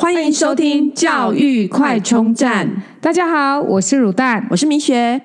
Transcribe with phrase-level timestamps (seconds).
[0.00, 2.84] 欢迎收听教育快充站。
[3.02, 5.20] 大家好，我是乳蛋，我是米雪。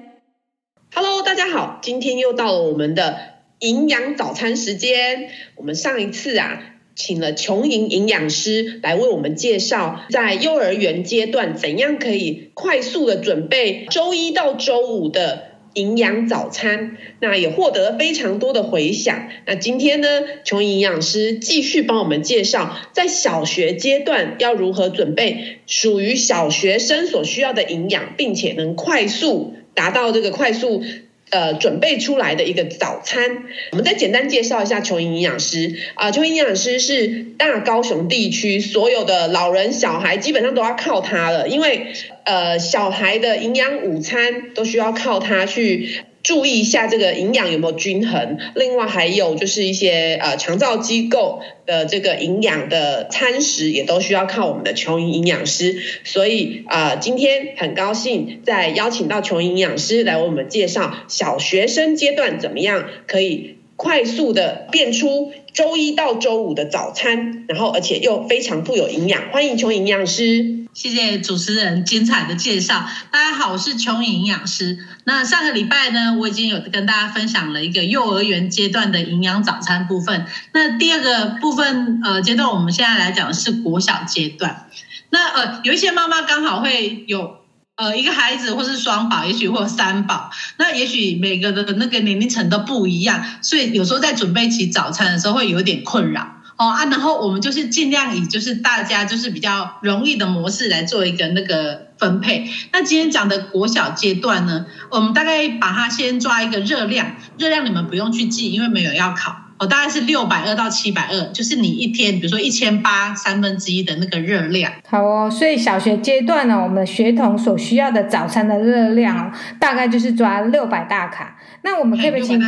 [0.95, 3.19] Hello，大家好，今天又到了我们的
[3.59, 5.29] 营养早餐时间。
[5.57, 6.59] 我们上一次啊，
[6.95, 15.52] 请了琼莹营养师来为我们介绍，在幼儿园阶段怎样可以快速的准备周一到周五的。
[15.73, 19.29] 营养早餐，那也获得非常多的回响。
[19.45, 20.07] 那今天呢，
[20.43, 30.83] 琼营养师继续帮我们介绍，在小学阶段要如何准备属于小学生所需要的营养，并且能快速达到这个快速。
[31.29, 33.23] 呃，准备出来的一个早餐，
[33.71, 36.11] 我们再简单介绍一下琼莹营养师啊。
[36.11, 41.87] 琼莹营养师是大高雄地区所有的老人小孩基本上都要靠他了，因为
[42.25, 46.03] 呃，小孩的营养午餐都需要靠他去。
[46.23, 70.62] 注意一下这个营养有没有均衡，另外还有就是一些呃长照机构的这个营养的餐食也都需要靠我们的琼莹营养师，所以啊、今天很高兴再邀请到琼莹营养师来为我们介绍小学生阶段怎么样可以快速的变出周一到周五的早餐，然后而且又非常富有营养，欢迎琼营养师。
[70.73, 72.89] 谢谢主持人精彩的介绍。
[73.11, 74.79] 大家好，我是琼莹营养师。
[75.03, 80.25] 那上个礼拜呢，我已经有跟大家分享了一个幼儿园阶段的营养早餐部分。
[80.51, 84.67] 那第二个部分，呃，阶段我们现在来讲的是国小阶段。
[85.11, 87.37] 那呃，有一些妈妈刚好会有
[87.75, 90.31] 呃一个孩子，或是双宝，也许或三宝。
[90.57, 96.37] 那也许每个的那个年龄层都不一样，所以有时候在准备起早餐的时候会有点困扰。
[96.63, 102.49] 哦啊，然后我们就是尽量以就是大家就是比较容易的模式来做一个那个分配。
[102.71, 109.35] 那今天讲的国小阶段呢，我们大概把它先抓一个热量，热量你们不用去记，因为没有要考。
[109.57, 114.71] 哦，大概是六百二到七百二，就是你一天，比如说一千八三分之一的那个热量。
[114.87, 121.37] 好哦，所以小学阶段呢，我们学童所需要的早餐的热量哦大概就是抓六百大卡。
[121.65, 122.41] 那我们可以请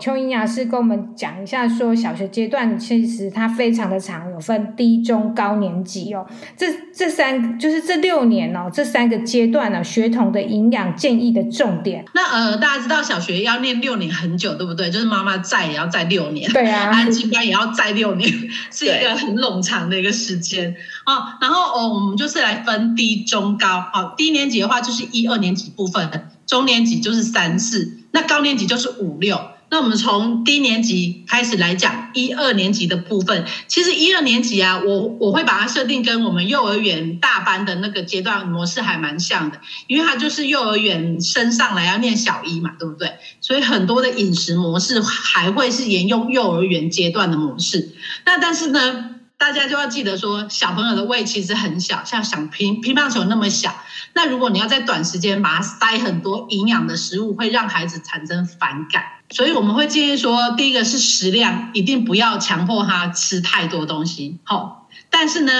[0.00, 6.26] 邱营养师跟我们讲一下，说小学阶段其实它非常的长，有分低、中、高年级哦。
[6.56, 12.04] 这这三就是这六年哦，这三个阶段呢，学童的营养建议的重点。
[12.12, 14.90] 那呃，大家知道小学要念六年很久，对不对？
[14.90, 16.50] 就是妈妈在也要在六年。
[16.56, 18.32] 对啊，安亲班也要在六年，
[18.72, 20.74] 是一个很冗长的一个时间
[21.04, 21.34] 哦。
[21.38, 23.84] 然后哦，我们就是来分低、中、高。
[23.92, 29.38] 好，低年级的话就是一二年级部分，中年级就是三四，那高年级就是五六。
[29.68, 43.14] 那我们从低年级开始来讲，一二年级的部分，其实一二年级啊，我我会把它设定跟我们幼儿园大班的那个阶段模式还蛮像的，因为它就是幼儿园升上来要念小一嘛，对不对？
[43.40, 47.96] 所以很多的饮食模式还会是沿用幼儿园阶段的模式。
[48.24, 53.74] 那但是呢，大家就要记得说，小朋友的胃其实很小，像小乒乒乓球那么小。
[54.14, 59.04] 那如果你要在短时间把它塞很多营养的食物，会让孩子产生反感。
[59.28, 64.38] 所以我们会建议说，第一个是食量，一定不要强迫他吃太多东西。
[64.44, 65.52] 好，但是呢，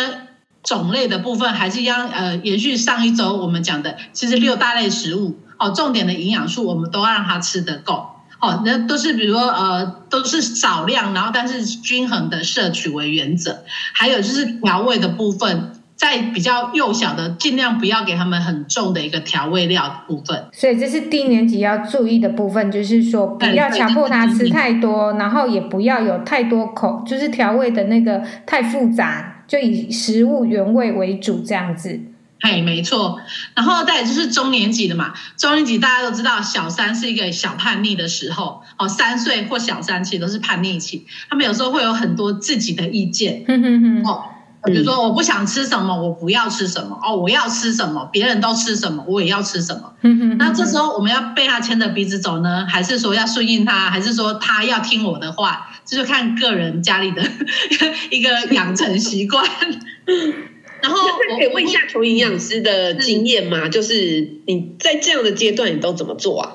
[0.63, 8.16] 种类的部分还是一样，呃，延续上一周我们讲的，其实六大类食物，哦，重点的营养素我们都要让他吃得够。
[8.39, 13.65] 好，那都是比如说，呃，都是少量，然后但是均衡的摄取为原则。
[13.93, 15.73] 还有就是调味的部分。
[15.97, 20.45] 在比较幼小的，尽量不要给他们很重的一个调味料的部分。
[20.53, 31.99] 所以这是低年级要注意的部分，就是说不要强迫他吃太多，然后也不要有太多口，就是调味的那个太复杂，就以食物原味为主这样子。
[32.41, 33.21] 嘿，没错。
[33.55, 43.45] 然后再就是中年级的嘛，中年级大家都知道，小三是一个小叛逆的时候，哦，三岁或小三其实都是叛逆期，他们有时候会有很多自己的意见。
[43.47, 44.25] 哼哼哼，哦。
[44.65, 49.93] 比如说，我不想吃什么，我不要吃什么哦，我要吃什么，别人都吃什么，我也要吃什么。
[50.39, 55.69] 那这时候我们要被他牵着鼻子走呢，还是说要顺应他，还是说他要听我的话？
[55.85, 57.23] 这就看个人家里的
[58.11, 59.45] 一个养成习惯。
[60.87, 63.69] 然后我可以问一下求营养师的经验吗？
[63.69, 66.53] 就是你在这样的阶段，你都怎么做啊？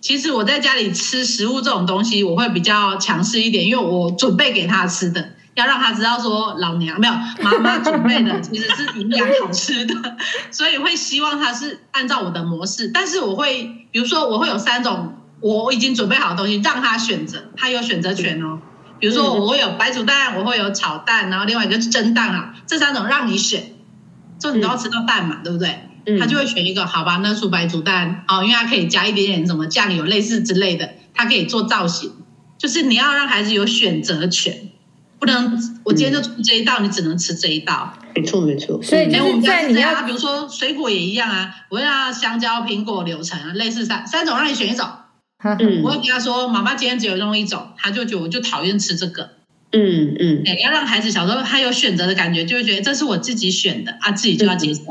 [0.00, 5.30] 其实我在家里吃食物这种东西，我会比较强势一点，因为我准备给他吃的。
[5.54, 9.94] 要让他知道说，老娘没有妈妈准备的其实是营养好吃的，
[10.50, 12.90] 所以会希望他是按照我的模式。
[12.92, 18.58] 但是我会，比如说我会有三种我已经准备好的东西让他选择，他有选择权哦。
[19.04, 23.62] 比如说我会有白煮蛋，我会有炒蛋，然后另外一个是蒸蛋啊，这三种让你选，
[24.38, 25.90] 就你都要吃到蛋嘛，对不对？
[26.18, 32.12] 他就会选一个，好吧，那煮白煮蛋哦，因为它可以加一点点什么酱油类似之类的，它可以做造型，
[32.56, 34.70] 就是你要让孩子有选择权。
[35.18, 35.52] 不能
[35.84, 37.92] 我今天就出这一道，嗯、你只能吃这一道。
[38.14, 44.88] 没错没错，所以就是在你要，比如说水果也一样啊，我要香蕉、苹果、柳橙啊，类似三三种让你选一种。
[45.60, 49.30] 嗯，我会跟他说，妈妈今天只有用一种，他就觉得我就讨厌吃这个。
[49.76, 54.82] 嗯嗯，哎，要让孩子小时候他有选择的感觉，就会觉得这是我自己选的啊，自己就要接受。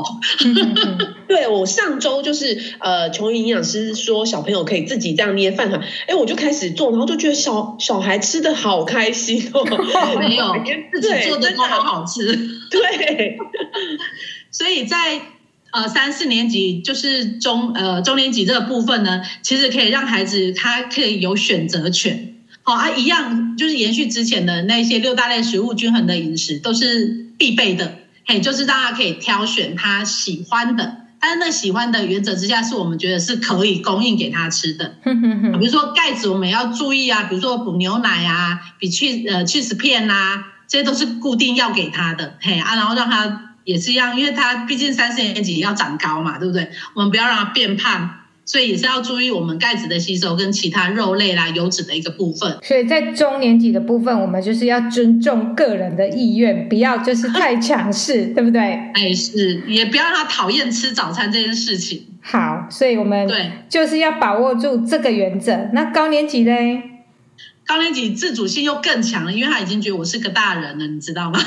[1.26, 9.64] 对，我上周就是呃，琼营营养师说小朋友可以自己这样捏饭团，哎，我就开始做，然后就觉得小小孩吃的好开心哦，
[10.20, 10.54] 没有
[10.92, 12.36] 自己做的都好好吃。
[12.70, 13.38] 对，
[14.52, 15.22] 所以在
[15.74, 22.36] 呃三四年级就是中呃中年级这个部分呢，其实可以让孩子他可以有选择权。
[22.62, 34.96] 好啊，一样就是延续之前的那些六大类食物均衡的饮食都是必备的，嘿，就是大家可以挑选他喜欢的，但是那喜欢的原则之下是我们觉得是可以供应给他吃的。
[35.04, 46.70] 比如说钙质我们要注意啊，比如说补牛奶啊，比去呃去死片啊，这些都是固定要给他的，嘿啊，然后让他也是一样，因为他毕竟三四年级要长高嘛，对不对？
[46.96, 48.20] 我们不要让他变胖。
[48.46, 52.58] 所以也是要注意我们钙质的吸收跟其他肉类啦、油脂的一个部分。
[52.62, 58.62] 所以在中年级的部分，我们就是要尊重个人的意愿，不要就是太强势，对不对？
[58.96, 62.06] 哎，是，也不要让他讨厌吃早餐这件事情。
[62.20, 65.70] 好，所以我们对就是要把握住这个原则。
[65.72, 66.54] 那高年级呢？
[67.66, 71.40] 高年级自主性又更强了，因为他已经觉得我是个大人了，你知道吗？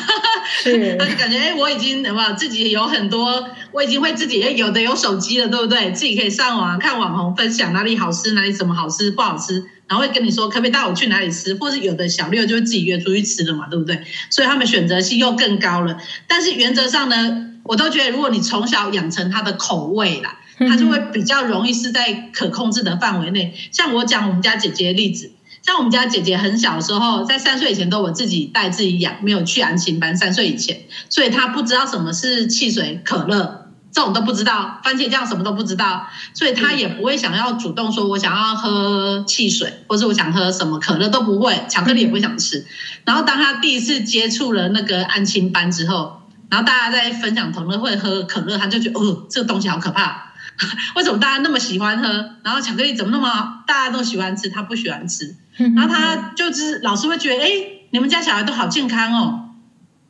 [0.63, 5.93] 是， 他就感觉哎，我已经什么自己有很多，我已经会自己有的有手机了，对不对？
[5.93, 14.03] 自己可以上网看网红分享哪里好吃，哪里什么好吃不好吃，然后会跟你说可不可以带我去哪里吃，或是有的小六就会自己约出去吃了嘛，对不对？
[14.31, 15.99] 所以他们选择性又更高了。
[16.27, 23.55] 但是原则上呢，我都觉得如果你从小养成他的口味啦，他就会比较容易是在可控制的范围内。
[23.71, 25.33] 像我讲我们家姐姐的例子。
[25.67, 30.17] 像我们家姐姐很小的时候，在三岁以前都我自己带自己养，没有去安亲班。
[30.17, 42.65] 三岁以前，所以她不知道什么是汽水、可乐这种都不知道，番茄酱什么都不知道，所以她也不会想要主动说我想要喝汽水，或是我想喝什么可乐都不会，巧克力也不会想吃。
[43.05, 50.35] 然后当她第一次接触了那个安亲班之后，然后大家在分享同乐会喝可乐，她就觉得哦，这个东西好可怕，
[50.97, 52.09] 为什么大家那么喜欢喝？
[52.43, 55.37] 然后巧克力怎么那么大家都喜欢吃，他不喜欢吃。
[55.75, 57.49] 然后他就是老师会觉得，哎，
[57.91, 59.51] 你们家小孩都好健康哦。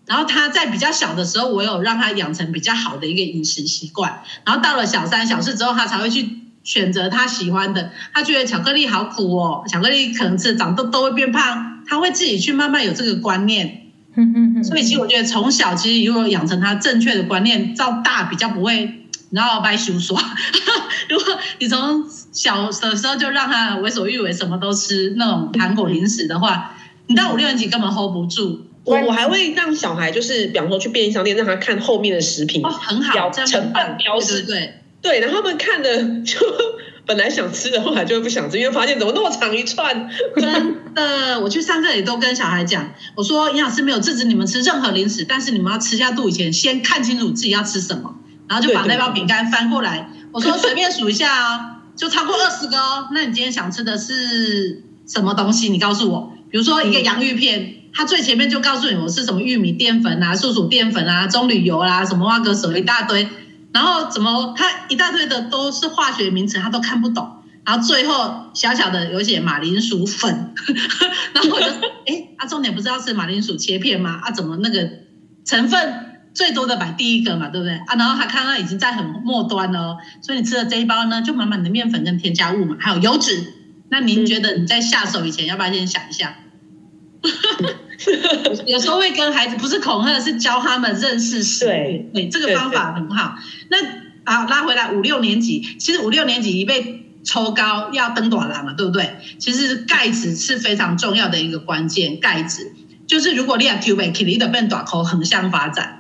[0.07, 4.23] 然后他在比较小的时候，我有让他养成比较好的一个饮食习惯。
[4.45, 7.91] 然后到了小三、小四之后，他才会去选择他喜欢的。
[8.13, 11.83] 他觉得巧克力好苦哦，巧克力可能吃长痘都会变胖。
[11.87, 13.83] 他会自己去慢慢有这个观念。
[14.65, 19.06] 所以其实我觉得从小其实如果养成他正确的观念，到大比较不会。
[19.37, 20.19] 然后掰手刷，
[21.11, 26.75] 如果你从小的时候就让他为所欲为，什么都吃那种糖果零食的话，
[27.07, 28.63] 你到五六年级根本 hold 不住。
[28.85, 36.39] 我我还会让小孩，就是比方说去便利商店，让他看后面的食品，哦，很好，成分标识，对对对，然后他们看的就
[37.05, 40.09] 本来想吃的，后来就会不想吃，因为发现怎么那么长一串。
[40.37, 48.15] 真的，我去上课也都跟小孩讲，我说营养师没有制止你们吃任何零食，但是你们要吃下肚以前，先看清楚自己要吃什么。
[48.49, 53.09] 然后就把那包饼干翻过来，我说随便数一下哦，就超过二十个哦。
[53.13, 55.69] 那你今天想吃的是什么东西？
[55.69, 56.33] 你告诉我。
[56.49, 63.29] 比如说一个洋芋片，它最前面就告诉你我是什么玉米淀粉啊、素薯淀粉啊、棕榈油啦、啊、什么花格手一大堆，
[63.73, 67.43] 然后怎么它一大堆的都是化学名词，他都看不懂。
[67.65, 70.55] 然后最后小小的有写马铃薯粉，
[71.35, 71.67] 然后我就
[72.07, 74.21] 哎，啊重点不是要吃马铃薯切片吗？
[74.23, 74.89] 啊怎么那个
[75.45, 76.06] 成分？
[76.37, 77.97] 最多的摆第一个嘛，对不对啊？
[77.97, 83.55] 然后他看到已经在很末端了哦，所以你吃了这一包呢，就满满的面粉跟添加物嘛，还有油脂。
[83.89, 86.37] 那您觉得你在下手以前，要不要先想一下？
[88.67, 91.69] 有时候会跟孩子不是恐吓，是教他们认识食物。
[91.69, 93.37] 对，对，这个方法很好。
[93.71, 93.79] 那
[94.31, 99.17] 好，拉回来五六年级，其实五六年级已被抽高要登短廊了，对不对？
[99.39, 102.73] 其实钙质是非常重要的一个关键，钙质
[103.07, 105.96] 就是如果你要 Q 背，你的变短口横向发展。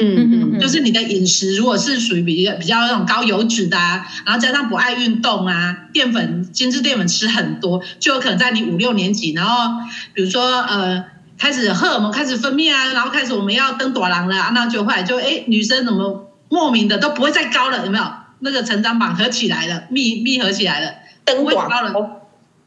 [0.00, 9.82] 嗯嗯，就是你的饮食如果是属于比较比较那种高油脂的啊，然后加上不爱运动啊，淀粉精致淀粉吃很多，就有可能在你五六年级，然后
[10.14, 11.04] 比如说呃
[11.38, 18.04] 开始荷尔蒙开始分泌啊，然后开始我们要登短廊了，那就后来就哎女生怎么莫名的都不会再高了，有没有？
[18.40, 20.92] 那个成长板合起来了，密密合起来了，
[21.24, 21.92] 登短高了，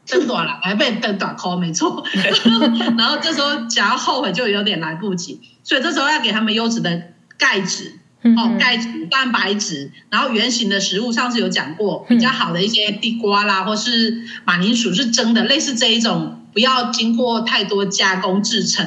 [0.06, 2.04] 登短了，还被登短扣，没错。
[2.98, 7.04] 然后这时候想要后悔就有点来不及，所以这时候要给他们优质的。
[7.42, 18.86] 钙质哦，钙质、蛋白质，然后原型的食物，上次有讲过，比较好的一些地瓜啦，或是马铃薯是蒸的，类似这一种，不要经过太多加工制成。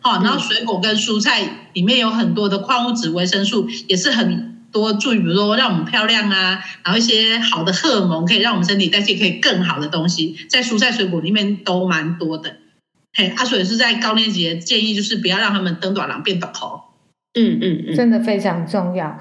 [0.00, 12.56] 好，然后水果跟蔬菜里面有很多的矿物质、维生素，也是很多助于，比如说让我们漂亮啊，然后一些好的荷尔蒙，可以让我们身体代谢可以更好的东西，在蔬菜水果里面都蛮多的。
[13.14, 16.80] 嘿，阿水是在高年级的建议，就是不要让他们登短廊变短头。
[17.34, 19.18] 嗯嗯嗯，真的非常重要。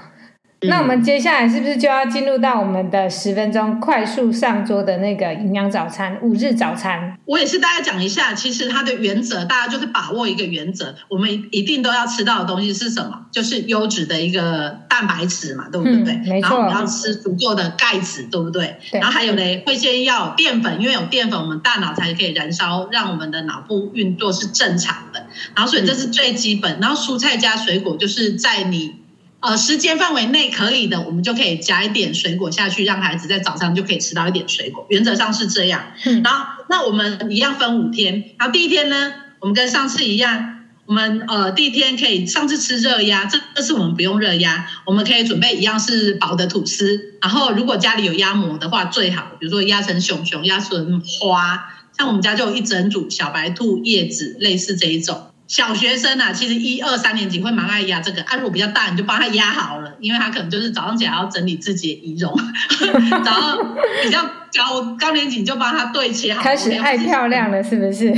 [0.68, 7.18] 那我们接下来是不是就要进入到我们的十分钟快速上桌的那个营养早餐五日早餐？
[7.26, 13.26] 我也是大家讲一下，其实它的原则，大家就是把握一个原则，我们一定都要吃到的东西是什么？
[13.32, 16.14] 就是优质的一个蛋白质嘛，对不对？
[16.14, 16.50] 嗯、没错。
[16.50, 18.78] 然后我们要吃足够的钙质，对不对？
[18.92, 19.00] 对。
[19.00, 25.26] 然后还有呢，会先要有淀粉，因为有淀粉，我们大脑才可以燃烧，让我们的脑部运作是正常的。
[25.56, 26.74] 然后所以这是最基本。
[26.74, 29.01] 嗯、然后蔬菜加水果，就是在你。
[29.42, 34.86] 呃，时间范围内可以的，我们就可以加一点水果下去，让孩子在早上就可以吃到一点水果。
[34.90, 35.94] 原则上是这样。
[36.06, 38.24] 嗯，然后那我们一样分五天。
[38.38, 47.16] 然后第一天呢，我们跟上次一样，我们呃第一天可以上次吃热压，这这次我们不用热压，我们可以准备一样是薄的吐司。
[47.20, 55.31] 然后如果家里有压模的话最好，比如说压成熊熊、压成花，像我们家就有一整组小白兔叶子，类似这一种。
[55.52, 58.24] 小学生啊，其实一二三年级会蛮爱压这个。
[58.24, 62.34] 啊，如果比较大，你就帮他压好了，因为他可能就是早上起来要整理自己的仪容。
[63.26, 63.62] 然后
[64.02, 66.42] 比较高高年级你就帮他对切好。
[66.42, 68.10] 开始爱漂亮了，是不是？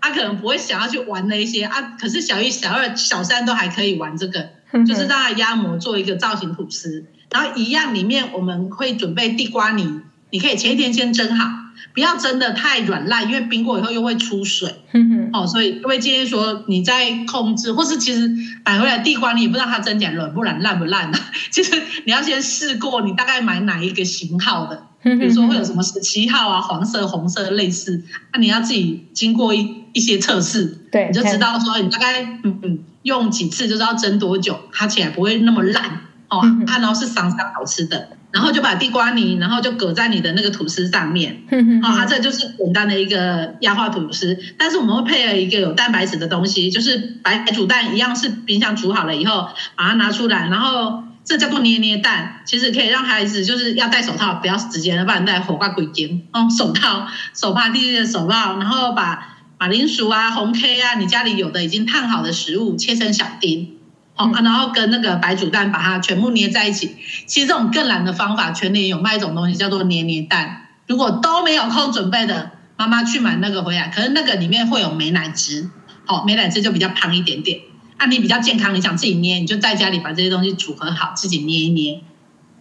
[0.00, 4.48] 他可能不会想要去玩那些啊，可是小一、小二、小三都还可以玩这个，
[4.86, 7.04] 就是让他压模做一个造型吐司。
[7.30, 11.65] 然后一样里面我们会准备地瓜泥，你可以前一天先蒸好。
[11.94, 14.74] 不要蒸的太软烂，因为冰过以后又会出水。
[14.92, 18.30] 嗯，哦，所以会建议说你在控制，或是其实
[18.64, 21.20] 买回来地瓜你也不知道它蒸起来软不软、烂不烂啊。
[21.50, 28.02] 其实你要先试过，你大概买哪一个型号的，比如说会有什么十七号啊、黄色、红色类似，
[28.32, 38.08] 那你要自己经过一一些测试，对，你就知道说你大概嗯嗯用几次就知道蒸多久，它起来不会那么烂哦，它然后是香香好吃的。
[38.36, 41.38] 然后就把地瓜泥，然后就搁在你的那个吐司上面。
[41.82, 44.36] 好、哦，它这就是简单的一个压化吐司。
[44.58, 52.42] 但是我们会配了一个有蛋白质的东西，就是白煮蛋一样，是冰箱煮好了以后把它拿出来，然后这叫做捏捏蛋。
[52.44, 56.20] 其实可以让孩子就是要戴手套，不要直接的，不然戴火挂鬼尖。
[56.32, 63.75] 哦，手套、手帕、弟弟的手套，然后把马铃薯啊、红 K 啊，你家里有的已经烫好的食物切成小丁。
[64.16, 66.96] 哦，然后跟那个白煮蛋把它全部捏在一起。
[67.26, 70.68] 其实这种更懒的方法，全年有卖一种东西叫做捏捏蛋。
[70.86, 73.88] 如果都没有空准备的，妈妈去买那个回来。
[73.94, 75.68] 可是那个里面会有美奶汁，
[76.04, 77.60] 好，美奶汁就比较胖一点点。
[77.98, 82.00] 啊，你比较健康，你想自己捏，你就在家里把这些东西组合好，自己捏一捏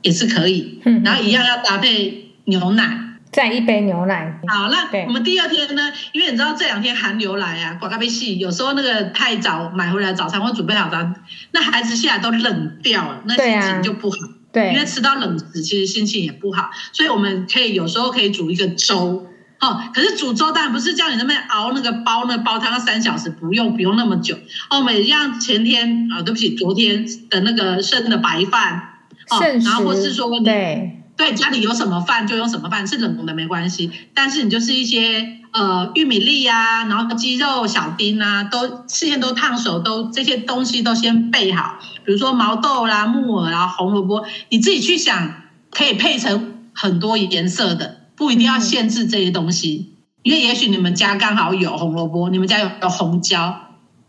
[0.02, 0.82] 也是可以。
[1.04, 3.05] 然后一样要搭配牛奶。
[3.32, 4.40] 再一杯牛奶。
[4.48, 5.92] 好，那我们第二天呢？
[6.14, 11.06] 因为你知道这两天寒流来啊，刮咖啡细，有时候那个太早买回来早餐或准备好早，
[11.52, 14.18] 那孩子现在都冷掉了，那心情就不好。
[14.54, 16.70] 对，因为吃到冷食，其实心情也不好。
[16.94, 19.28] 所以我们可以有时候可以煮一个粥，
[19.60, 24.36] 哦，可是煮粥当然不是叫你那边熬那个煲那煲汤要三小时，不用不用那么久。
[24.70, 28.94] 哦，我们一样前天啊，对不起，昨天的那个剩的白饭，
[29.30, 31.02] 哦，然后或是说对。
[31.18, 33.90] 对，家里有什么饭就用什么饭，是冷的没关系。
[34.14, 41.80] 但是你就是一些呃玉米粒啊，然后鸡肉小丁啊，都事先都烫熟，都这些东西都先备好。
[42.04, 45.34] 比如说毛豆啦、木耳啦、红萝卜，你自己去想，
[45.72, 49.92] 可以配成很多颜色的，不一定要限制这些东西。
[49.92, 53.62] 嗯、因为也许你们家刚好有红萝卜，你们家有有红椒。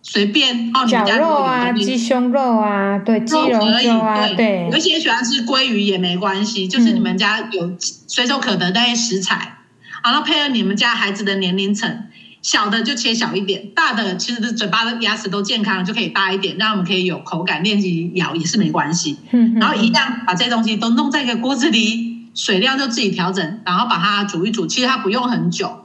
[0.08, 7.72] 随便哦，你们家肉啊，鸡胸肉啊，对，鸡肉可以，啊、对，对，有些喜欢吃鲑鱼也没关系，就是你们家有
[8.06, 9.58] 随手可得那些食材，
[10.04, 12.04] 然后配合你们家孩子的年龄层，
[12.40, 19.18] 小的就切小一点，大的其实嘴巴的牙齿都健康，就可以大一点，让我们可以有口感，练习咬也是没关系。
[19.32, 25.82] 嗯，然后一样把这些东西都弄在一个锅子里，水量就自己调整，然后把它煮一煮，其实它不用很久。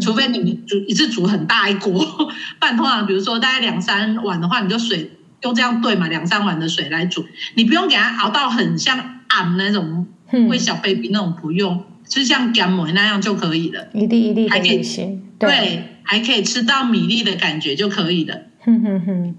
[0.00, 1.92] 除非你煮一次煮很大一锅，
[2.58, 5.10] 不然通常比如说大概两三碗的话，你就水
[5.42, 7.24] 用这样兑嘛，两三碗的水来煮，
[7.54, 10.06] 你不用给它熬到很像俺那种
[10.48, 13.88] 喂小 baby 那种，不用，就像干梅那样就可以了。
[13.92, 18.36] 一粒一粒还可以吃，对，还可以吃到米粒的感觉就可以了。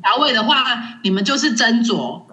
[0.02, 2.24] 调味的话，你们就是斟酌。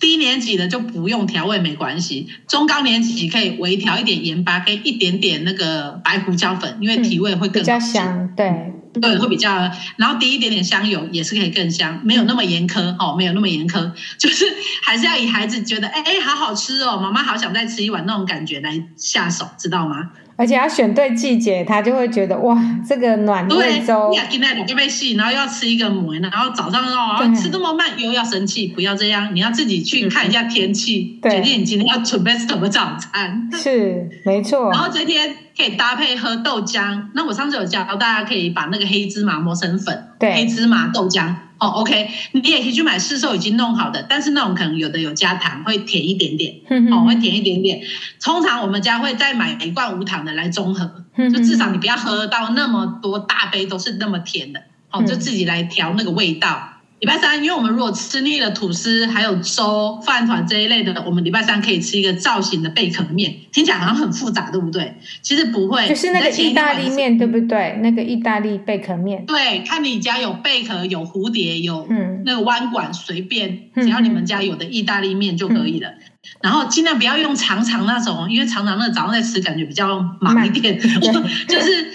[0.00, 14.44] 低年级的就不用调味没关系，中高年级可以微调一点盐巴，跟一点点那个白胡椒粉，因为提味会更好吃，比较香，对对，会比较，然后滴一点点香油也是可以更香，没有那么严苛哦，没有那么严苛，就是
[14.82, 20.10] 还是要以孩子觉得哎哎好好吃哦，妈妈好想再吃一碗那种感觉来下手，知道吗？
[20.40, 24.10] 而且要选对季节，他就会觉得哇，这个暖胃粥。
[24.10, 33.50] 对，今天两个被洗，然后又要吃一个馍，然后早上哦吃这么慢，又要生气，不要这样，你要自己去看一下天气，决、嗯、定你今天要准备什么早餐。
[33.52, 34.70] 是，没错。
[34.70, 41.34] 然后这天可以搭配喝豆浆，那我上次有教大家可以把那个黑芝麻磨成粉，对，黑芝麻豆浆。
[41.60, 46.54] 哦，OK，你也可以去买市售已经弄好的，但是那种可能有的有加糖，会甜一点点，
[46.90, 47.82] 哦，会甜一点点。
[48.20, 56.79] 通常我们家会再买一罐无糖的来中和，就至少你不要喝到那么多大杯都是那么甜的，哦，就自己来调那个味道。
[57.00, 64.96] 礼拜三，因为我们如果吃腻了吐司，还有粥、饭团这一类的，我们礼拜三可以吃一个造型的贝壳面，听起来好像很复杂，对不对？
[65.22, 67.78] 其实不会，就是那个意大利面，对不对？
[67.82, 69.24] 那个意大利贝壳面。
[69.24, 71.88] 对，看你家有贝壳、有蝴蝶、有
[72.26, 75.88] 那个弯管，随便，只要你们家有的意大利面就可以了。
[75.88, 75.98] 嗯、
[76.42, 80.78] 然后尽量不要用长长那种，因为长长那早上在吃感觉比较忙一点，
[81.48, 81.86] 就是。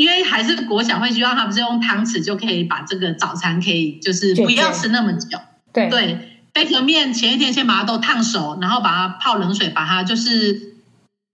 [0.00, 5.38] 因为还是国小会希望他们是用汤匙就可以把这个早餐可以就是不要吃那么久。
[5.74, 10.76] 对对，贝壳面前一天先把它都烫熟，然后把它泡冷水，把它就是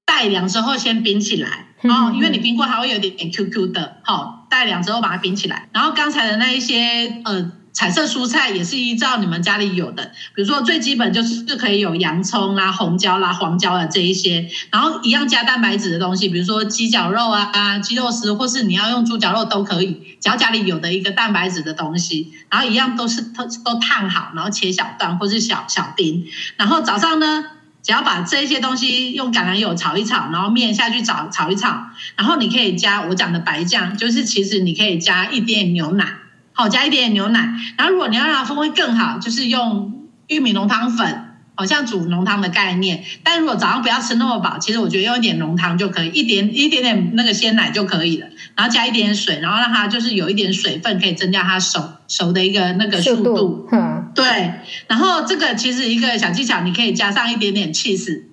[0.05, 1.67] 待凉之后先冰起来。
[1.83, 3.99] 哦，因为你冰过它会有点点 QQ 的。
[4.03, 5.69] 好，待凉之后把它冰起来。
[5.73, 7.53] 然后刚才的那一些呃。
[7.77, 26.25] 彩色蔬菜也是依照你们家里有的，比如说最基本就是可以有洋葱啦、红椒啦、黄椒的这一些，然后一样加蛋白质的东西，比如说鸡脚肉啊、鸡肉丝，或是你要用猪脚肉都可以，只要家里有的一个蛋白质的东西，然后一样都是都都烫好，然后切小段或是小小丁，
[26.57, 27.45] 然后早上呢，
[27.83, 36.07] 只要把这些东西用橄榄油炒一炒，然后面下去炒炒一炒，然后你可以加我讲的白酱，就是其实你可以加一点牛奶。
[36.57, 43.05] 好，加一点点牛奶，然后如果你要让它风味更好，就是用玉米浓汤粉，好像煮浓汤的概念。
[43.23, 48.27] 但如果早上不要吃那么饱，其实我觉得用一点浓汤就可以，一点一点点那个鲜奶就可以了。
[48.55, 53.69] 然后加一点点水，然后让它就是有一点水分，可以增加它熟熟的一个那个速度。
[53.71, 54.25] 嗯，对。
[54.87, 58.31] 然后这个其实一个小技巧，你可以加上一点点起司。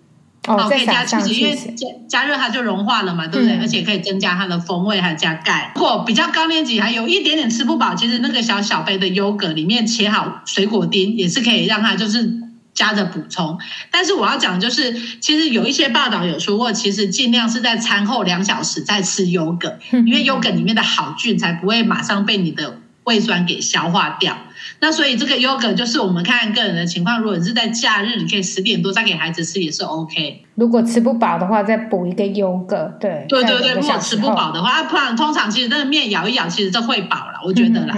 [0.48, 3.56] 哦，可以加起司，因为加加热它就融化了嘛，对不对？
[3.56, 5.72] 嗯、而且可以增加它的风味，还有加钙。
[5.75, 12.29] 如果比较高年级还有一点点吃不饱，其实那个小小杯的优格里面切好水果丁，也是可以让它就是
[12.74, 13.58] 加着补充。
[13.90, 24.38] 但是我要讲的就是，其实有一些报道有说过，其实尽量是在餐后两小时再吃优格，因为优格里面的好菌才不会马上被你的胃酸给消化掉。
[24.80, 30.44] 那所以这个 yogurt 就是我们看个人的情况，如果你是在假日，你可以十点多再给孩子吃也是 OK。
[30.56, 32.98] 如果吃不饱的话，再补一个 yogurt。
[33.00, 37.96] 对对对对，如果吃不饱的话，不然通常其实那个面咬一咬，其实就会饱了，我觉得啦。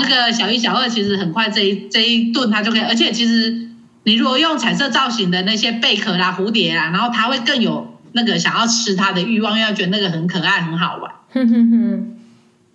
[0.00, 3.68] 那个小一、小二其实很快这一这一顿它就可以，而且其实
[4.02, 11.12] 你如果用彩色造型的那些贝壳啦、蝴蝶啦，然后它会更有那个想要吃它的欲望，因为要觉得那个很可爱、很好玩。
[11.32, 12.15] 哼哼哼。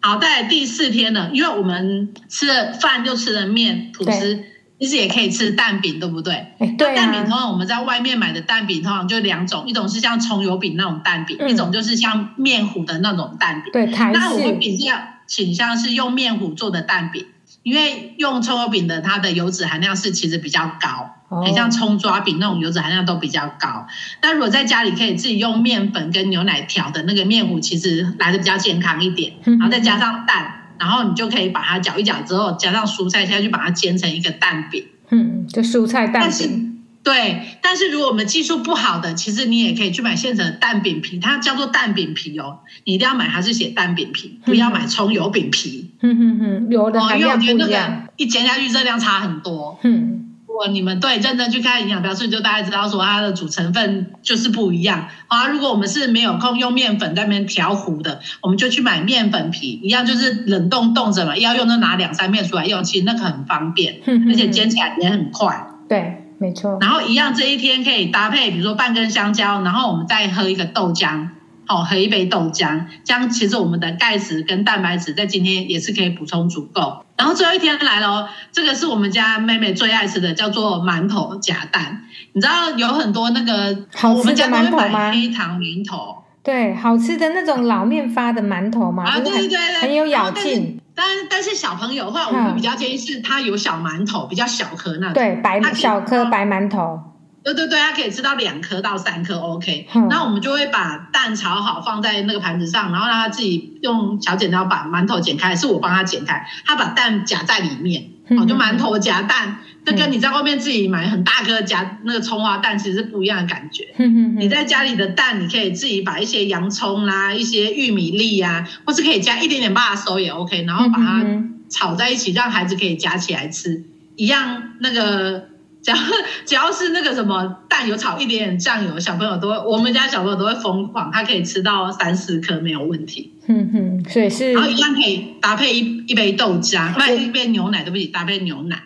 [0.02, 4.44] 好，在第四天了，因为我们吃了饭就吃了面、吐司，
[4.80, 6.34] 其实也可以吃蛋饼，对不对？
[6.60, 6.96] 欸，对啊。
[6.96, 13.72] 蛋饼通常我们在外面买的蛋饼通常就两种，一种是像葱油饼那种蛋饼，嗯、一种就是像面糊的那种蛋饼。
[13.72, 14.96] 对，那我会比较
[15.28, 17.28] 倾向是用面糊做的蛋饼，
[17.63, 21.15] 因为用葱油饼的它的油脂含量是其实比较高。
[21.34, 23.88] 很像葱抓饼那种油脂含量都比较高，
[24.21, 29.32] 那如果在家里可以自己用面粉跟牛奶调的那个面糊，其实来的比较健康一点。
[29.45, 34.86] 然后再加上蛋，然后你就可以把它搅一搅之后，加上蔬菜下去把它煎成一个蛋饼。
[35.08, 36.71] 嗯，就蔬菜蛋饼。
[37.04, 42.60] 对，但是如果我们技术不好的，其实你也可以去买现成的蛋饼皮，它叫做蛋饼皮哦。
[42.86, 45.92] 你一定要买它是写蛋饼皮，不要买葱油饼皮。
[46.02, 47.54] 嗯哼哼，油的含量不一样。
[47.54, 49.80] 因为我觉得那个一煎下去热量差很多。
[49.84, 50.18] 嗯。
[50.48, 55.08] 如果你们对认真去看营养标示，就大概知道说它的主成分就是不一样。
[55.28, 65.68] 好，如果我们是没有空用面粉在那边调糊的，我们就去买面粉皮，一样就是冷冻冻着嘛，要用就拿两三片出来用，其实那个很方便，而且煎起来也很快。
[65.88, 66.77] 对，没错。
[66.82, 71.30] 然后一样这一天可以搭配，比如说半根香蕉，然后我们再喝一个豆浆。
[71.67, 77.06] 哦，喝一杯豆浆，这样其实我们的钙质跟蛋白质在今天也是可以补充足够。
[77.15, 82.01] 然后最后一天来了哦，这个是我们家妹妹最爱吃的，叫做馒头夹蛋。
[82.34, 85.12] 你知道有很多那个好吃的馒头吗？
[85.12, 90.81] 黑糖馒头，对，好吃的那种老面发的馒头嘛，啊，对对对，很有咬劲。
[91.02, 97.00] 但但是小朋友的话，我们比较建议是他有小馒头，比较小颗那种，对，白小颗白馒头。
[97.44, 99.88] 对对对，他可以吃到两颗到三颗，OK。
[100.08, 113.88] 那、嗯、我们就会把蛋炒好放在那个盘子上，然后让他自己用小剪刀把馒头剪开，是我帮他剪开，他把蛋夹在里面，哦，就馒头夹蛋，这跟你在外面自己买很大颗夹那个葱花蛋其实是不一样的感觉。
[113.98, 121.26] 嗯、你在家里的蛋，你可以自己把一些洋葱啦、一些玉米粒呀、啊，或是可以加一点点巴手也 OK，然后把它
[121.67, 123.84] 炒在一起，让孩子可以夹起来吃。
[124.15, 125.48] 一样那个，
[125.82, 125.98] 只要
[126.46, 133.34] 只要是那个什么蛋有炒一点点酱油，小朋友都会，我们家小朋友都会疯狂，他可以吃到三四颗没有问题。
[133.48, 138.84] 嗯哼，所以是，然后一样可以搭配一一杯豆浆，或者一杯牛奶，对不起，搭配牛奶。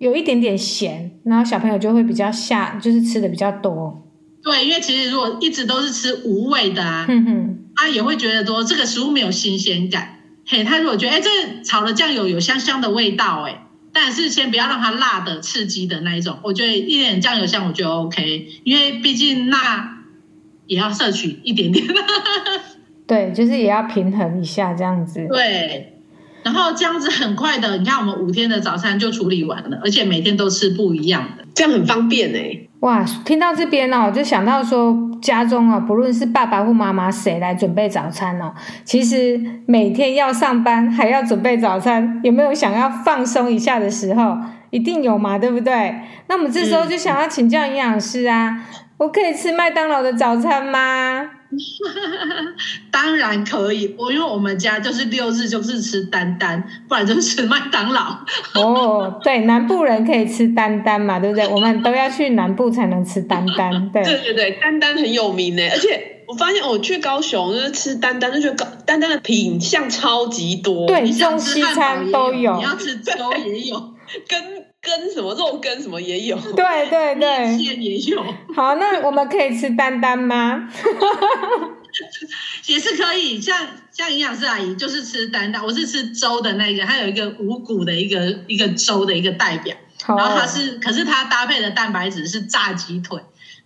[0.00, 4.08] 有一点点咸，然后小朋友就会比较下，就是吃的比较多。
[4.42, 10.20] 对，因为其实如果一直都是吃无味的啊，嗯哼，他也会觉得说这个食物没有新鲜感。
[10.46, 16.38] 嘿，他如果觉得哎，这个炒的酱油有香香的味道，哎，但是先不要让它辣的、刺激的那一种。
[16.44, 19.98] 我觉得一点酱油香我觉得 OK，因为毕竟辣
[20.64, 21.86] 也要摄取一点点。
[23.06, 25.28] 对，就是也要平衡一下这样子。
[25.28, 25.99] 对。
[26.42, 32.58] 然后这样子很快的，你看我们五天的早餐就处理完了，而且每天都吃不一样的，这样很方便哎。
[32.80, 44.38] 哇，听到这边哦，就想到说家中哦，不论是爸爸或妈妈谁来准备早餐哦，其实每天要上班还要准备早餐，有没有想要放松一下的时候？
[44.70, 45.96] 一定有嘛，对不对？
[46.28, 48.60] 那我们这时候就想要请教营养师啊，嗯、
[48.98, 51.28] 我可以吃麦当劳的早餐吗？
[52.90, 58.16] 当然可以，我因为我们家就是六日就是吃丹丹，不然就是吃麦当劳。
[58.54, 61.46] 哦，对，南部人可以吃丹丹嘛，对不对？
[61.52, 63.90] 我们都要去南部才能吃丹丹。
[63.90, 73.12] 对，对对对，丹丹很有名呢，而且我发现我去高雄就是吃丹丹，就觉得高丹丹的品相超级多，对，中西餐都有，你要吃粥
[73.46, 73.76] 也有，
[74.28, 74.69] 跟。
[74.82, 78.22] 跟什么肉根什么也有，对对 对，面也有。
[78.54, 80.68] 好，那我们可以吃丹丹吗？
[82.66, 93.20] 也是可以，像像营养师阿姨就是吃丹丹，我是吃粥的那个，它有一个五谷的一个一个粥的一个代表，然后它是，可是它搭配的蛋白质是炸鸡腿。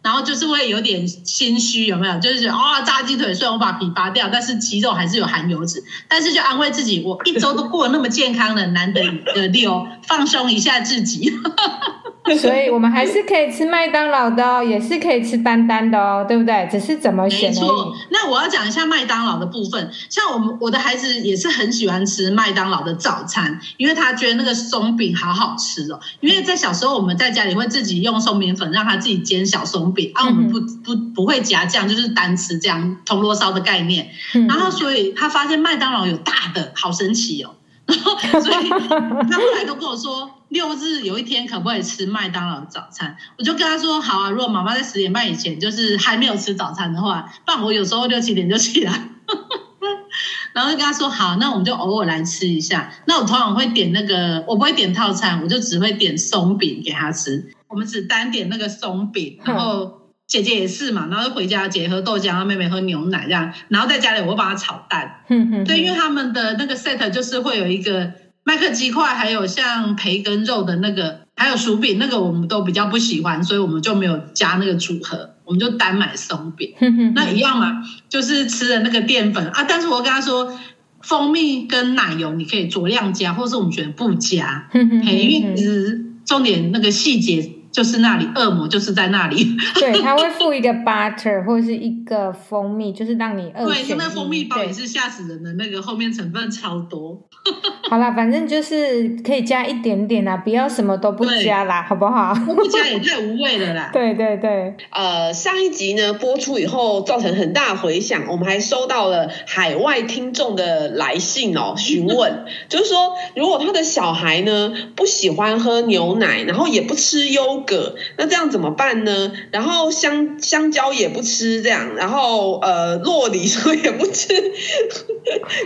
[0.04, 2.20] 然后就是会有点心虚，有没有？
[2.20, 5.82] 就是觉得啊、哦，炸鸡腿虽然我把皮扒掉，但是鸡肉还是有含油脂。
[6.08, 9.02] 但是就安慰自己，我一周都过得那么健康了，难得
[9.34, 11.32] 的六，放松一下自己。
[12.40, 16.66] 所以我们还是可以吃麦当劳的哦，也是可以吃丹丹的哦，对不对？
[16.72, 17.60] 只是怎么选而已。
[17.60, 17.94] 没错。
[18.10, 26.00] 那我要讲一下麦当劳的部分，像我们我的孩子也是很喜欢吃麦当劳的早餐，因为他觉得那个松饼好好吃哦。
[26.20, 34.08] 因为在小时候我们在家里会自己用松饼粉让他自己煎小松饼，啊，我们不不不会夹酱，就是单吃这样铜锣烧的概念。
[34.48, 37.50] 然后所以他发现麦当劳有大的，好神奇哦。
[37.86, 43.16] 然后，所以他后来都跟我说，六日有一天可不可以吃麦当劳早餐？
[43.38, 44.30] 我就跟他说，好啊。
[44.30, 49.08] 如果妈妈在十点半以前就是还没有吃早餐的话，不然我有时候六七点就起来。
[50.52, 52.92] 然后就跟他说，好，那我们就偶尔来吃一下。
[53.06, 57.52] 那我通常会点那个，我不会点套餐，我就只会点松饼给他吃。
[57.68, 60.00] 我们只单点那个松饼，然后。
[60.26, 65.22] 姐姐也是嘛，然后就回家，姐姐喝豆浆，然后妹妹喝牛奶这样，然后在家里我会帮她炒蛋。
[65.28, 68.10] 对，因为他们的那个 set 就是会有一个
[68.44, 76.74] 麦克鸡块，还有像培根肉的那个，还有薯饼，那个我们都比较不喜欢，所以我们就没有加那个组合，我们就单买松饼。
[77.14, 80.58] 那一样嘛，就是吃的那个淀粉啊，但是我跟他说，
[81.00, 84.68] 蜂蜜跟奶油你可以酌量加，或是我们选不加。
[84.74, 87.50] 嗯嗯，因为只是重点那个细节。
[87.74, 89.56] 就是那里，恶魔就是在那里。
[89.74, 93.88] 对，他会附一个 butter 或者是一个蜂蜜，就是让你二选一。
[93.88, 97.20] 对，那蜂蜜包也是吓死人的，那个后面成分超多。
[97.90, 102.32] 好啦，反正就是可以加一点点啦，不要什么都不加啦，好不好？
[102.46, 103.90] 不加也太无味了啦。
[103.92, 104.76] 对对对。
[104.90, 117.63] 呃，上一集呢播出以后，造成很大回响，我们还收到了海外听众的来信哦，询问，就是说如果他的小孩呢不喜欢喝牛奶，然后也不吃优。
[117.64, 119.32] 个那这样怎么办呢？
[119.50, 124.32] 然后香香蕉也不吃，这样，然后呃，洛梨说也不吃，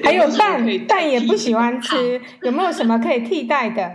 [0.03, 3.91] 还有蛋蛋也不喜欢吃，有没有什么可以替代的？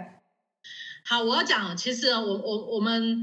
[1.06, 3.18] 好，我要讲，其实我我我们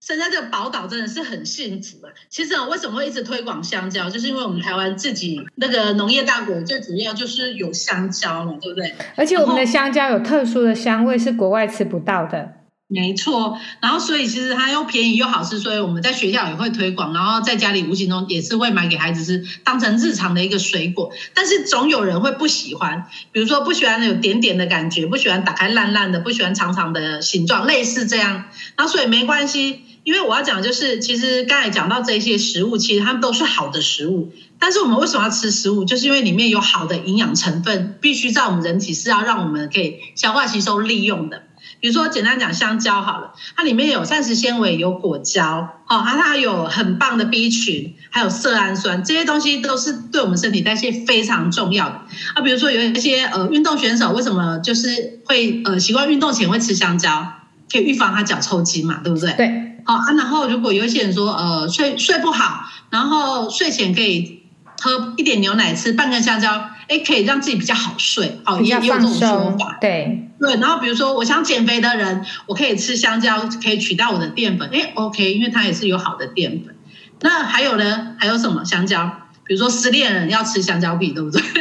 [0.00, 2.08] 生在这个宝岛真的是很幸福的。
[2.30, 8.94] 其实啊为什么会一直推广香蕉，就是因为我们台湾自己那个农业大国，最主要就是有香蕉嘛，对不对？
[9.16, 12.57] 而且我们的香蕉有特殊的香味，是国外吃不到的。
[12.90, 21.12] 没错，然后所以其实它又便宜又好吃，所以我们在学校也会推广，然后在家里无形中也是会买给孩子吃，当成日常的一个水果。
[21.34, 28.44] 但是总有人会不喜欢，比如说不喜欢有点点的感觉，不喜欢打开烂烂的，不喜欢长长的形状，类似这样。
[28.74, 34.32] 然后所以没关系，因为我要讲的就是，其实刚才讲到这些食物，其实它们都是好的食物。
[34.58, 35.84] 但是我们为什么要吃食物？
[35.84, 41.42] 就是因为里面有好的营养成分，必须在我们人体是要让我们可以消化吸收利用的。
[41.80, 52.00] 比如说简单讲香蕉好了，它里面有膳食纤维，有果胶，哦，它它有很棒的 B 群，还有色氨酸，这些东西都是对我们身体代谢非常重要的。
[52.34, 57.32] 啊，比如说有一些呃运动选手，为什么就是会呃习惯运动前会吃香蕉，
[57.70, 59.32] 可以预防他脚抽筋嘛，对不对？
[59.34, 59.64] 对。
[59.84, 64.42] 好啊，然后如果有一些人说呃睡睡不好，然后睡前可以
[64.80, 66.70] 喝一点牛奶，吃半根香蕉。
[66.88, 70.56] 哎，可以让自己比较好睡，哦，也有这种说法，对对。
[70.56, 76.74] 然后比如说，我想减肥的人，我可以吃香蕉，可以取代我的淀粉，哎，OK，因为它也是有好的淀粉。
[77.20, 78.16] 那还有呢？
[78.18, 79.28] 还有什么香蕉？
[79.44, 81.42] 比如说失恋人要吃香蕉皮，对不对？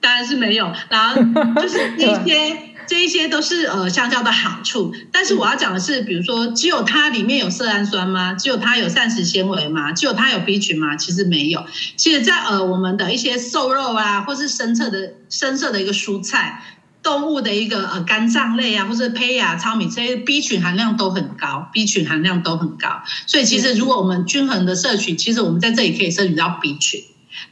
[0.00, 0.72] 当然是没有。
[0.88, 1.16] 然后
[1.60, 2.67] 就是一些。
[2.88, 8.32] 这一些都是呃香蕉的好处，但是我要讲的是，比如说，只有它里面有色氨酸吗？
[8.32, 9.92] 只有它有膳食纤维吗？
[9.92, 10.96] 只有它有 B 群吗？
[10.96, 11.66] 其实没有。
[11.96, 16.62] 其实，在呃我们的一些瘦肉啊，或是深色的深色的一个蔬菜，
[17.02, 23.02] 动物的一个呃肝脏类啊，或是胚芽、糙米这些 B 群含量都很高，B 群含量都很高。
[23.26, 27.02] 所以，其实如果我们均衡的摄取，其实我们在这里可以摄取到 B 群。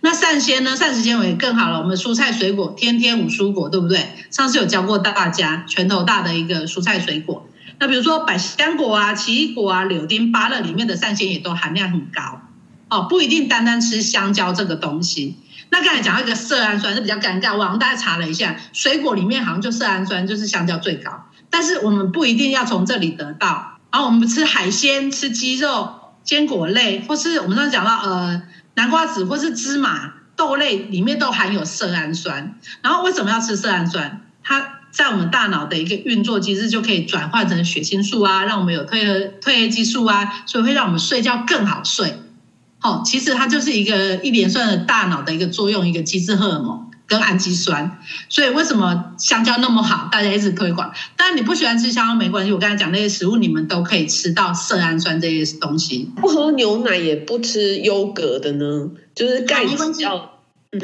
[0.00, 0.76] 那膳纤呢？
[0.76, 1.80] 膳食纤维更好了。
[1.80, 4.06] 我们蔬菜水果天天五蔬果，对不对？
[4.30, 7.48] 上次有教过大家，拳头大的一个蔬菜水果。
[7.78, 12.40] 那比如说百香果啊、奇异果啊、柳丁、芭乐里面的膳纤也都含量很高
[12.88, 15.36] 哦，不一定单单吃香蕉这个东西。
[15.70, 23.78] 那刚才讲到一个色氨酸是比较尴尬，我好像大家查了一下，水果里面好像就色氨酸就是香蕉最高，但是我们不一定要从这里得到。
[23.92, 28.42] 然后我们吃海鲜、吃鸡肉、坚果类，或是我们刚才讲到呃。
[28.76, 34.20] 南瓜子或是芝麻豆类里面都含有色氨酸，然后为什么要吃色氨酸？
[34.44, 39.06] 它在我们大脑的一个运作机制就可以转换成血清素啊，让我们有褪黑
[39.40, 42.14] 褪黑激素啊，所以会让我们睡觉更好睡。
[42.78, 46.85] 好，其实它就是一个一连串的大脑的一个作用，一个机制荷尔蒙。
[47.06, 50.08] 跟氨基酸，所以为什么香蕉那么好？
[50.10, 50.92] 大家一直推广。
[51.16, 56.10] 当然你不喜欢吃香蕉没关系，我刚才讲那些食物，你们都可以吃到色氨酸这些东西。
[56.16, 60.32] 不喝牛奶也不吃优格的呢，就是钙质要。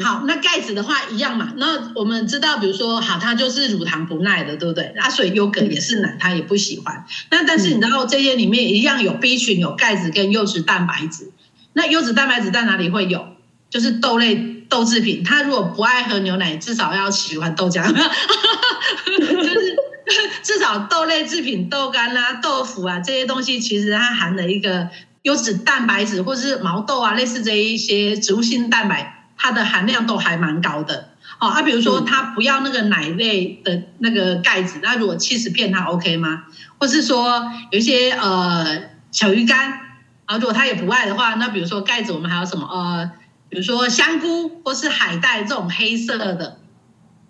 [0.01, 1.53] 好，那钙质的话一样嘛。
[1.57, 4.85] 那我们知道，比如说，好，它就是乳糖不耐的，对不对？
[4.97, 7.05] 啊，所以优格也是奶，它也不喜欢。
[7.29, 11.31] 那但是你知道这些里面一样有 B 群、有钙质跟优质蛋白质。
[11.73, 13.27] 那优质蛋白质在哪里会有？
[13.69, 14.52] 就是豆类。
[14.73, 17.93] 豆制品，他如果不爱喝牛奶，至少要喜欢豆浆， 就
[19.23, 19.77] 是
[20.41, 24.89] 至少豆类制品、豆干啊、豆腐啊这些东西，其实它含了一个
[25.21, 31.09] 优质蛋白质，或是毛豆啊，类似这一些植物性蛋白，它的含量都还蛮高的。
[31.39, 36.45] 哦，啊比如说他不要那个奶类的那个钙质，那如果七十片他 OK 吗？
[36.79, 38.81] 或是说有一些呃
[39.11, 39.79] 小鱼干，
[40.25, 43.11] 啊，如果他也不爱的话，那比如说钙质，我们还有什么呃？
[43.53, 46.59] 比如说香菇或是海带这种黑色的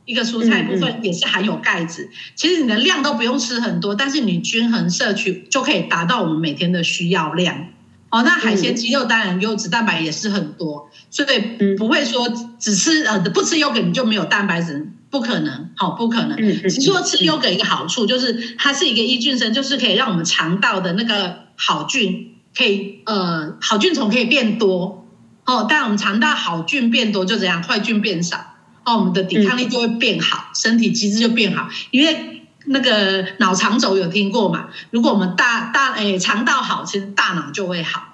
[0.06, 2.10] 一个蔬菜部分也是含有钙质。
[2.36, 7.68] 其实你的量都不用吃很多，但是你均衡摄取就可以达到我们每天的需要量。
[8.10, 16.38] 哦，那海鲜、鸡肉当然优质蛋白也是很多，所以不会说只吃呃不吃优格你就没有蛋白质，不可能，好不可能。
[16.38, 25.03] 只是说吃优格一个好处就是它是一个益菌生，就是可以让我们肠道的那个好菌可以呃好菌虫可以变多。
[25.46, 31.68] 哦，但我们肠道好菌变多，就怎样，坏菌变少，哦，我们的抵抗力就会变好，嗯、身体机制就变好。
[31.92, 34.70] 因为那个脑肠轴有听过嘛？
[34.90, 38.10] 如果我们大大诶肠道好，其实大脑就会好。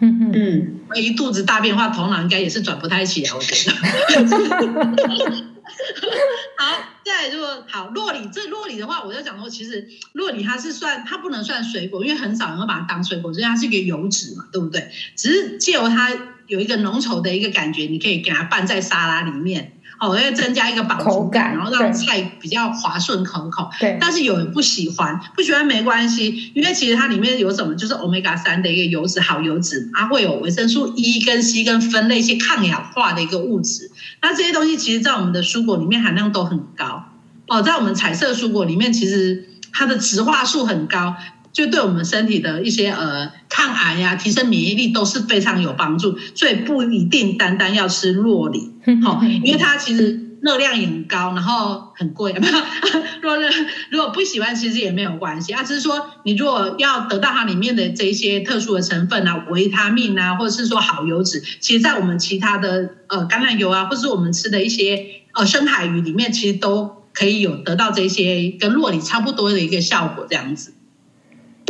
[0.00, 3.76] 嗯嗯，一肚子大便的话，头脑应该也是转不太起来，我觉得。
[6.58, 14.90] 好，再来如果好洛梨，这洛梨的话，我就讲说，其实洛梨它是算，它不能算水果，因为很少人会把它当水果，所以它是一个油脂嘛，对不对？
[15.14, 16.10] 只是借由它。
[16.48, 23.70] 有一个浓稠的一个感觉，你可以给它拌在沙拉里面，哦，要增加一个饱足感，然后让菜比较滑顺可口。
[23.78, 33.90] 对，但是有人不喜欢，不喜欢没关系，因为其实它里面有什么，就是 Omega 三的一个油脂，好油脂，它会有维生素 E 跟 C 跟分类一些抗氧化的一个物质。
[34.22, 37.04] 那这些东西其实，在我们的蔬果里面含量都很高。
[37.46, 41.14] 哦，在我们彩色蔬果里面，其实它的植化素很高。
[41.58, 48.70] 就对我们身体的一些呃抗癌呀、啊、提升免疫力都是非常有帮助，所以不一定单单要吃洛梨，
[49.02, 52.32] 好，因为它其实热量也很高，然后很贵。
[53.20, 53.36] 如果
[53.90, 70.74] 如果不喜欢，其实也没有关系啊，只是说你如果要得到它里面的这一些特殊的成分啊，维他命啊，或者是说好油脂，其实在我们其他的呃橄榄油啊，或是我们吃的一些呃深海鱼里面，其实都可以有得到这些跟洛梨差不多的一个效果，这样子。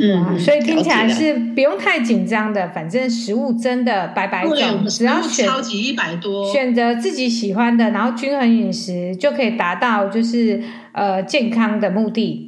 [0.01, 12.48] 嗯，所以听起来是不用太紧张的，反正食物真的白白种，只要选超级一百多，选择自己喜欢的，然后均衡饮食就可以达到就是呃健康的目的。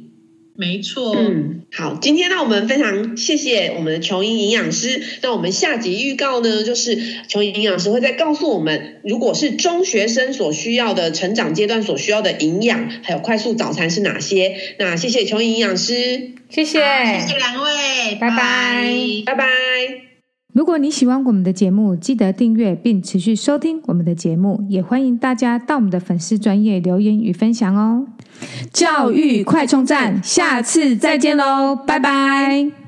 [0.61, 5.01] 没错，嗯，好，今天呢，我们非常谢谢我们的琼莹营养师。
[5.23, 6.95] 那我们下集预告呢，就是
[7.27, 14.55] 琼莹营养师会再告诉我们，如果是中学生所需要的成长阶段所需要的营养，还有快速早餐是哪些？
[14.77, 15.93] 那谢谢琼莹营养师，
[16.47, 16.79] 谢谢，
[17.23, 18.93] 谢谢两位，拜拜，
[19.25, 19.45] 拜拜。
[20.53, 28.05] 如果你喜欢我们的节目，记得订阅并持续收听我们的节目，也欢迎大家到我们的粉丝专业留言与分享哦。
[28.71, 32.80] 教育快充站，下次再见喽，拜拜。